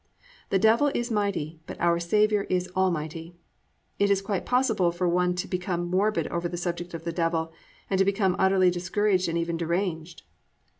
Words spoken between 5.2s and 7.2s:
to become morbid over this subject of the